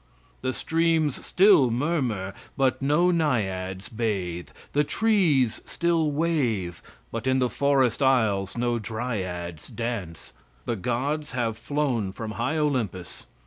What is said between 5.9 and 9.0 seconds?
wave, but in the forest aisles no